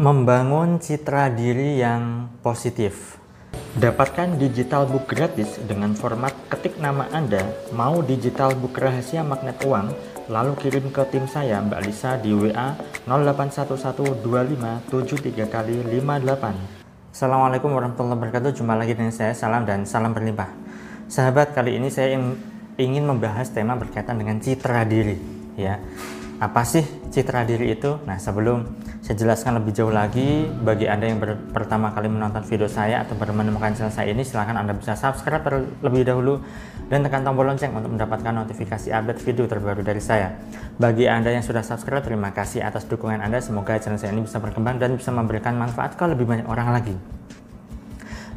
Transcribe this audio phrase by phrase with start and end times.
[0.00, 3.20] Membangun citra diri yang positif.
[3.76, 7.44] Dapatkan digital book gratis dengan format ketik nama Anda,
[7.76, 9.92] mau digital book rahasia magnet uang,
[10.32, 17.12] lalu kirim ke tim saya Mbak Lisa di WA 08112573 kali 58.
[17.12, 18.56] Assalamualaikum warahmatullahi wabarakatuh.
[18.56, 20.48] Jumpa lagi dengan saya, salam dan salam berlimpah.
[21.12, 22.16] Sahabat, kali ini saya
[22.80, 25.20] ingin membahas tema berkaitan dengan citra diri,
[25.60, 25.76] ya.
[26.40, 26.80] Apa sih
[27.12, 28.00] citra diri itu?
[28.08, 28.64] Nah, sebelum
[29.04, 31.20] saya jelaskan lebih jauh lagi, bagi Anda yang
[31.52, 35.44] pertama kali menonton video saya atau baru menemukan channel saya ini, silahkan Anda bisa subscribe
[35.44, 36.40] terlebih dahulu
[36.88, 40.32] dan tekan tombol lonceng untuk mendapatkan notifikasi update video terbaru dari saya.
[40.80, 43.44] Bagi Anda yang sudah subscribe, terima kasih atas dukungan Anda.
[43.44, 46.96] Semoga channel saya ini bisa berkembang dan bisa memberikan manfaat ke lebih banyak orang lagi.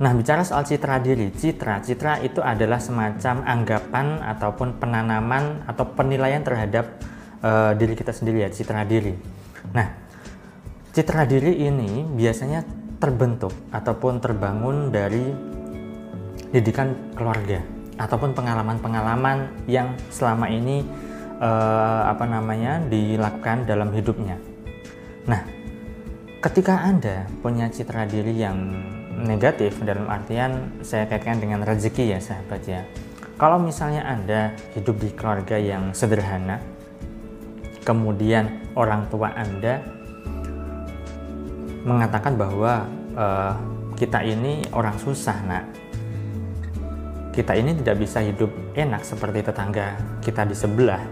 [0.00, 6.40] Nah, bicara soal citra diri, citra, citra itu adalah semacam anggapan ataupun penanaman atau penilaian
[6.40, 6.96] terhadap
[7.44, 9.14] uh, diri kita sendiri ya citra diri.
[9.72, 9.88] Nah,
[10.92, 12.64] citra diri ini biasanya
[13.00, 15.24] terbentuk ataupun terbangun dari
[16.50, 17.62] didikan keluarga
[18.00, 20.82] ataupun pengalaman-pengalaman yang selama ini
[21.40, 24.36] uh, apa namanya dilakukan dalam hidupnya.
[25.28, 25.44] Nah,
[26.40, 28.56] ketika Anda punya citra diri yang
[29.20, 32.82] negatif dalam artian saya kaitkan dengan rezeki ya sahabat ya.
[33.36, 36.60] Kalau misalnya Anda hidup di keluarga yang sederhana,
[37.90, 39.82] kemudian orang tua Anda
[41.82, 42.86] mengatakan bahwa
[43.18, 43.58] uh,
[43.98, 45.66] kita ini orang susah, nak.
[47.34, 51.02] Kita ini tidak bisa hidup enak seperti tetangga kita di sebelah.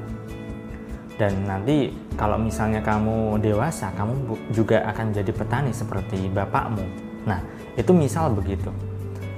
[1.18, 6.86] Dan nanti kalau misalnya kamu dewasa, kamu juga akan jadi petani seperti bapakmu.
[7.26, 7.42] Nah,
[7.74, 8.70] itu misal begitu.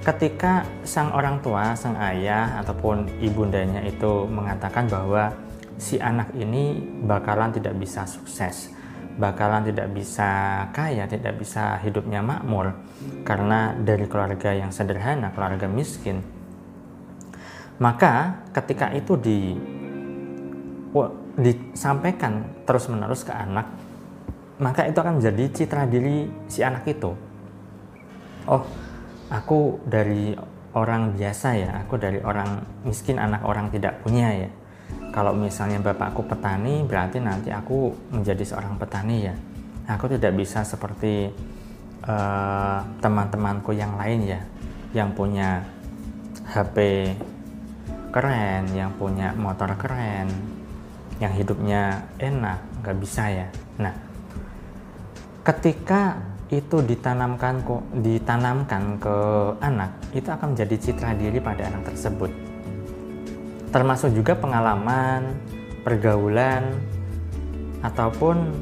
[0.05, 5.33] Ketika sang orang tua, sang ayah ataupun ibundanya itu mengatakan bahwa
[5.81, 6.77] si anak ini
[7.09, 8.69] bakalan tidak bisa sukses,
[9.17, 12.77] bakalan tidak bisa kaya, tidak bisa hidupnya makmur
[13.25, 16.20] karena dari keluarga yang sederhana, keluarga miskin.
[17.81, 19.56] Maka ketika itu di
[21.41, 23.72] disampaikan terus-menerus ke anak,
[24.60, 27.16] maka itu akan menjadi citra diri si anak itu.
[28.44, 28.69] Oh,
[29.32, 30.37] aku dari
[30.76, 34.50] orang biasa ya, aku dari orang miskin, anak orang tidak punya ya
[35.10, 39.34] kalau misalnya bapakku petani berarti nanti aku menjadi seorang petani ya.
[39.91, 41.26] Aku tidak bisa seperti
[42.06, 44.41] uh, teman-temanku yang lain ya
[44.94, 45.62] yang punya
[46.50, 47.10] HP
[48.10, 50.26] keren yang punya motor keren
[51.22, 53.49] yang hidupnya enak nggak bisa ya.
[53.78, 53.94] Nah
[55.47, 56.19] ketika
[56.50, 57.62] itu ditanamkan
[58.03, 59.16] ditanamkan ke
[59.62, 62.50] anak itu akan menjadi citra diri pada anak tersebut
[63.70, 65.34] termasuk juga pengalaman,
[65.86, 66.75] pergaulan,
[67.81, 68.53] ataupun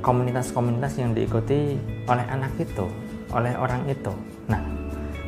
[0.00, 1.76] komunitas-komunitas yang diikuti
[2.08, 2.88] oleh anak itu,
[3.30, 4.10] oleh orang itu.
[4.48, 4.60] Nah,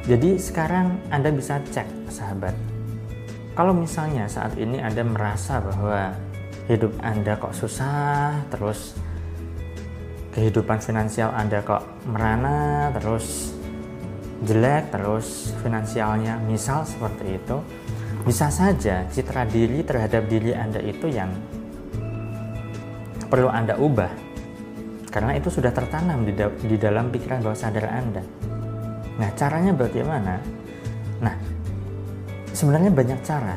[0.09, 2.57] jadi sekarang Anda bisa cek, sahabat.
[3.53, 6.17] Kalau misalnya saat ini Anda merasa bahwa
[6.67, 8.97] hidup Anda kok susah, terus
[10.33, 13.53] kehidupan finansial Anda kok merana, terus
[14.43, 17.57] jelek, terus finansialnya misal seperti itu,
[18.23, 21.31] bisa saja citra diri terhadap diri Anda itu yang
[23.27, 24.13] perlu Anda ubah.
[25.13, 28.25] Karena itu sudah tertanam di, da di dalam pikiran bawah sadar Anda.
[29.21, 30.41] Nah, caranya bagaimana?
[31.21, 31.37] Nah,
[32.53, 33.57] sebenarnya banyak cara.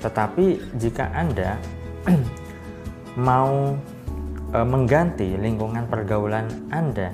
[0.00, 1.60] Tetapi jika Anda
[3.28, 3.76] mau
[4.52, 7.12] e, mengganti lingkungan pergaulan Anda,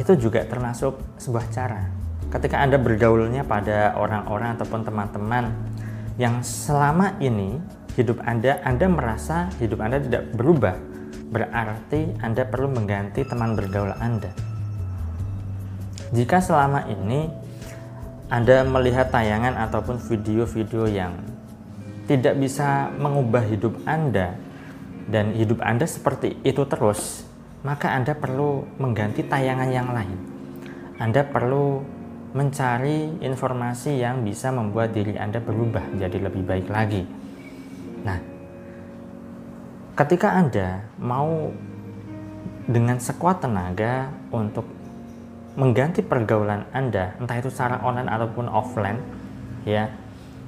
[0.00, 1.92] itu juga termasuk sebuah cara.
[2.32, 5.52] Ketika Anda bergaulnya pada orang-orang ataupun teman-teman
[6.16, 7.60] yang selama ini
[8.00, 10.80] hidup Anda, Anda merasa hidup Anda tidak berubah,
[11.28, 14.32] berarti Anda perlu mengganti teman bergaul Anda.
[16.16, 17.28] Jika selama ini
[18.32, 21.12] Anda melihat tayangan ataupun video-video yang
[22.08, 24.32] tidak bisa mengubah hidup Anda
[25.12, 27.29] dan hidup Anda seperti itu terus,
[27.60, 30.18] maka Anda perlu mengganti tayangan yang lain.
[31.00, 31.80] Anda perlu
[32.30, 37.02] mencari informasi yang bisa membuat diri Anda berubah menjadi lebih baik lagi.
[38.06, 38.18] Nah,
[39.98, 41.50] ketika Anda mau
[42.70, 44.64] dengan sekuat tenaga untuk
[45.58, 49.02] mengganti pergaulan Anda, entah itu secara online ataupun offline,
[49.66, 49.90] ya.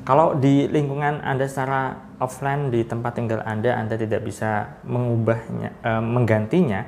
[0.02, 6.02] Kalau di lingkungan Anda secara offline di tempat tinggal Anda, Anda tidak bisa mengubahnya, eh,
[6.02, 6.82] menggantinya,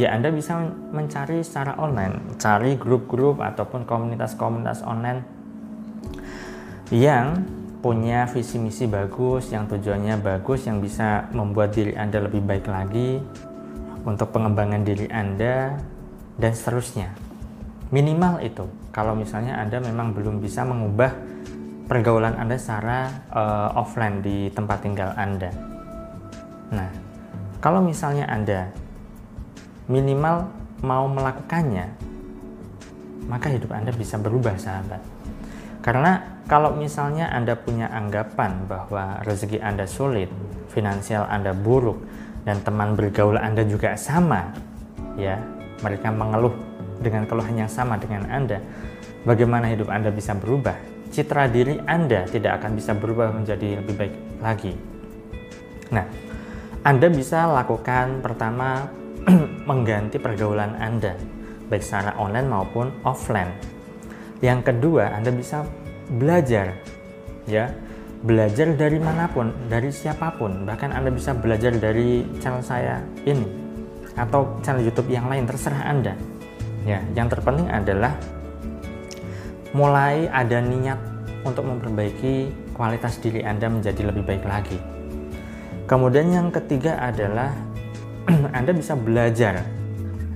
[0.00, 0.56] ya Anda bisa
[0.88, 5.20] mencari secara online, cari grup-grup ataupun komunitas-komunitas online
[6.88, 7.44] yang
[7.84, 13.20] punya visi misi bagus, yang tujuannya bagus, yang bisa membuat diri Anda lebih baik lagi
[14.08, 15.76] untuk pengembangan diri Anda
[16.40, 17.12] dan seterusnya.
[17.92, 21.33] Minimal itu, kalau misalnya Anda memang belum bisa mengubah
[21.94, 25.54] pergaulan Anda secara uh, offline di tempat tinggal Anda.
[26.74, 26.90] Nah,
[27.62, 28.74] kalau misalnya Anda
[29.86, 30.50] minimal
[30.82, 31.86] mau melakukannya,
[33.30, 34.98] maka hidup Anda bisa berubah, sahabat.
[35.86, 40.34] Karena kalau misalnya Anda punya anggapan bahwa rezeki Anda sulit,
[40.74, 42.02] finansial Anda buruk,
[42.42, 44.50] dan teman bergaul Anda juga sama,
[45.14, 45.38] ya,
[45.78, 46.58] mereka mengeluh
[46.98, 48.58] dengan keluhan yang sama dengan Anda,
[49.22, 50.93] bagaimana hidup Anda bisa berubah?
[51.14, 54.74] Citra diri Anda tidak akan bisa berubah menjadi lebih baik lagi.
[55.94, 56.02] Nah,
[56.82, 58.90] Anda bisa lakukan pertama
[59.70, 61.14] mengganti pergaulan Anda,
[61.70, 63.54] baik secara online maupun offline.
[64.42, 65.62] Yang kedua, Anda bisa
[66.10, 66.74] belajar,
[67.46, 67.70] ya,
[68.26, 70.66] belajar dari mana pun, dari siapa pun.
[70.66, 73.46] Bahkan Anda bisa belajar dari channel saya ini
[74.18, 76.18] atau channel YouTube yang lain, terserah Anda
[76.84, 78.12] Ya, yang terpenting adalah
[79.74, 80.96] mulai ada niat
[81.42, 84.78] untuk memperbaiki kualitas diri Anda menjadi lebih baik lagi.
[85.84, 87.52] Kemudian yang ketiga adalah
[88.58, 89.66] Anda bisa belajar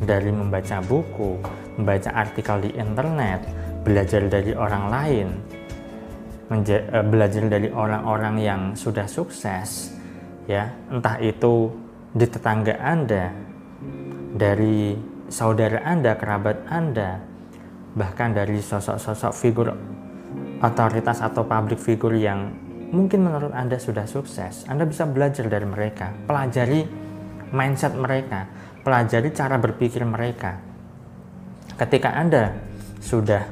[0.03, 1.39] dari membaca buku,
[1.81, 3.47] membaca artikel di internet,
[3.87, 5.29] belajar dari orang lain,
[6.69, 9.95] eh, belajar dari orang-orang yang sudah sukses,
[10.51, 11.73] ya, entah itu
[12.13, 13.33] di tetangga Anda,
[14.35, 14.99] dari
[15.31, 17.28] saudara Anda, kerabat Anda,
[17.99, 19.75] bahkan dari sosok-sosok figur
[20.63, 22.55] otoritas atau public figure yang
[22.95, 26.87] mungkin menurut Anda sudah sukses, Anda bisa belajar dari mereka, pelajari
[27.51, 28.47] mindset mereka,
[28.87, 30.63] pelajari cara berpikir mereka.
[31.75, 32.55] Ketika Anda
[33.03, 33.43] sudah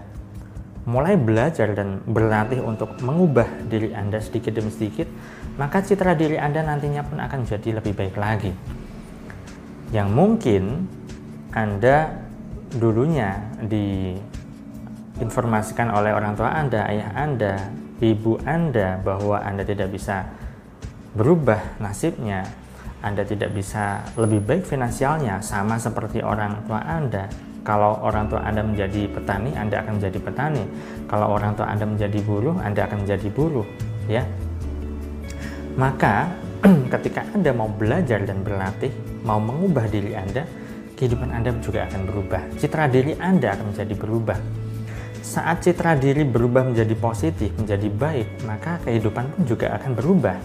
[0.86, 5.10] mulai belajar dan berlatih untuk mengubah diri Anda sedikit demi sedikit,
[5.58, 8.54] maka citra diri Anda nantinya pun akan jadi lebih baik lagi.
[9.90, 10.64] Yang mungkin
[11.56, 12.12] anda
[12.68, 13.48] dulunya
[15.16, 20.28] diinformasikan oleh orang tua Anda, ayah Anda, ibu Anda bahwa Anda tidak bisa
[21.16, 22.44] berubah nasibnya,
[23.00, 27.32] Anda tidak bisa lebih baik finansialnya sama seperti orang tua Anda.
[27.64, 30.62] Kalau orang tua Anda menjadi petani, Anda akan menjadi petani.
[31.10, 33.66] Kalau orang tua Anda menjadi buruh, Anda akan menjadi buruh,
[34.06, 34.22] ya.
[35.74, 36.30] Maka
[36.94, 38.94] ketika Anda mau belajar dan berlatih,
[39.26, 40.46] mau mengubah diri Anda,
[40.94, 42.40] kehidupan Anda juga akan berubah.
[42.54, 44.38] Citra diri Anda akan menjadi berubah.
[45.26, 50.38] Saat citra diri berubah menjadi positif, menjadi baik, maka kehidupan pun juga akan berubah.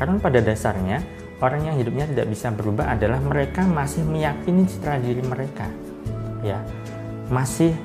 [0.00, 1.04] Karena pada dasarnya,
[1.44, 5.68] orang yang hidupnya tidak bisa berubah adalah mereka masih meyakini citra diri mereka.
[6.40, 6.64] Ya,
[7.28, 7.76] masih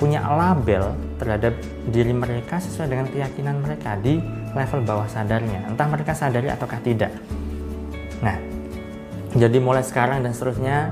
[0.00, 1.52] punya label terhadap
[1.92, 4.24] diri mereka sesuai dengan keyakinan mereka di
[4.56, 7.12] level bawah sadarnya, entah mereka sadari ataukah tidak.
[8.24, 8.40] Nah,
[9.36, 10.88] jadi mulai sekarang dan seterusnya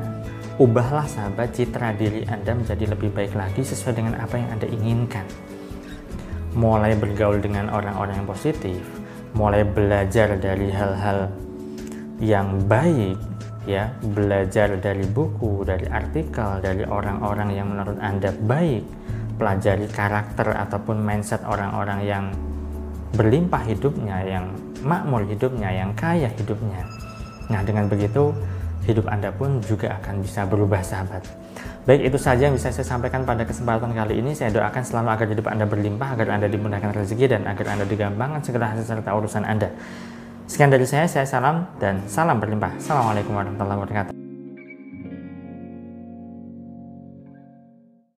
[0.60, 5.24] Ubahlah sahabat citra diri Anda menjadi lebih baik lagi sesuai dengan apa yang Anda inginkan.
[6.52, 8.84] Mulai bergaul dengan orang-orang yang positif,
[9.32, 11.32] mulai belajar dari hal-hal
[12.20, 13.16] yang baik,
[13.64, 18.84] ya, belajar dari buku, dari artikel, dari orang-orang yang menurut Anda baik,
[19.40, 22.24] pelajari karakter ataupun mindset orang-orang yang
[23.16, 24.52] berlimpah hidupnya, yang
[24.84, 26.84] makmur hidupnya, yang kaya hidupnya.
[27.48, 28.36] Nah, dengan begitu
[28.90, 31.22] hidup Anda pun juga akan bisa berubah sahabat.
[31.88, 34.36] Baik itu saja yang bisa saya sampaikan pada kesempatan kali ini.
[34.36, 38.44] Saya doakan selalu agar hidup Anda berlimpah, agar Anda dimudahkan rezeki, dan agar Anda digampangkan
[38.44, 39.72] segala hasil serta urusan Anda.
[40.44, 42.76] Sekian dari saya, saya salam dan salam berlimpah.
[42.76, 44.09] Assalamualaikum warahmatullahi wabarakatuh.